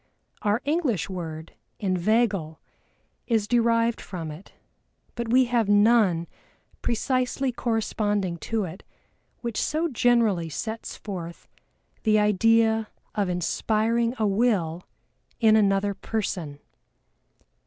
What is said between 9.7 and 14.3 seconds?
generally sets forth the idea of inspiring a